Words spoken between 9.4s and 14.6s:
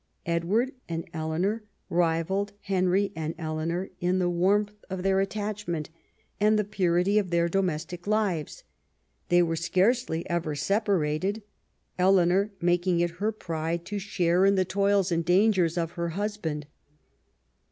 were scarcely ever separated, Eleanor making it her pride to share in